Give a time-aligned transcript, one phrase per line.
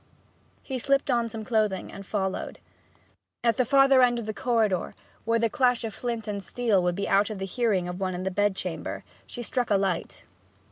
[0.63, 2.57] He slipped on some clothing and followed.
[3.43, 6.95] At the farther end of the corridor, where the clash of flint and steel would
[6.95, 10.23] be out of the hearing of one in the bed chamber, she struck a light.